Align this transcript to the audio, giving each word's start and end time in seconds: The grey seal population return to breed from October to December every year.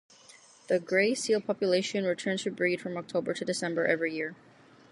The 0.65 0.79
grey 0.79 1.13
seal 1.13 1.39
population 1.41 2.05
return 2.05 2.37
to 2.37 2.49
breed 2.49 2.81
from 2.81 2.97
October 2.97 3.35
to 3.35 3.45
December 3.45 3.85
every 3.85 4.15
year. 4.15 4.35